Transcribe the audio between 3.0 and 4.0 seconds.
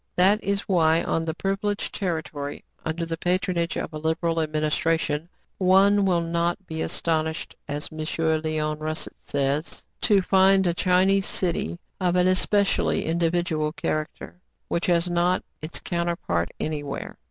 the patronage of a